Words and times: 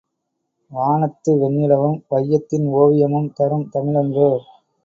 வானத்து 0.71 1.31
வெண்ணிலவும் 1.41 1.99
வையத்தின் 2.09 2.67
ஓவியமும் 2.73 3.31
தரும் 3.33 3.69
தமிழன்றோ! 3.71 4.31